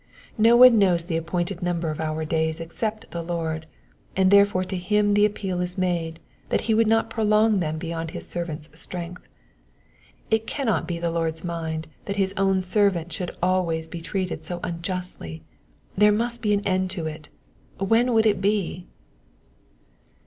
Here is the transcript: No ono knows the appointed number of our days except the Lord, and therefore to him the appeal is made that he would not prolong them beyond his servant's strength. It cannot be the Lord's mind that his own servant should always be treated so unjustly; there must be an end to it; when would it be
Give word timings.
No 0.39 0.55
ono 0.63 0.75
knows 0.75 1.05
the 1.05 1.15
appointed 1.15 1.61
number 1.61 1.91
of 1.91 1.99
our 2.01 2.25
days 2.25 2.59
except 2.59 3.11
the 3.11 3.21
Lord, 3.21 3.67
and 4.15 4.31
therefore 4.31 4.63
to 4.63 4.75
him 4.75 5.13
the 5.13 5.27
appeal 5.27 5.61
is 5.61 5.77
made 5.77 6.19
that 6.49 6.61
he 6.61 6.73
would 6.73 6.87
not 6.87 7.11
prolong 7.11 7.59
them 7.59 7.77
beyond 7.77 8.09
his 8.09 8.27
servant's 8.27 8.67
strength. 8.73 9.21
It 10.31 10.47
cannot 10.47 10.87
be 10.87 10.97
the 10.97 11.11
Lord's 11.11 11.43
mind 11.43 11.85
that 12.05 12.15
his 12.15 12.33
own 12.35 12.63
servant 12.63 13.13
should 13.13 13.29
always 13.43 13.87
be 13.87 14.01
treated 14.01 14.43
so 14.43 14.59
unjustly; 14.63 15.43
there 15.95 16.11
must 16.11 16.41
be 16.41 16.51
an 16.55 16.65
end 16.65 16.89
to 16.89 17.05
it; 17.05 17.29
when 17.77 18.11
would 18.15 18.25
it 18.25 18.41
be 18.41 18.87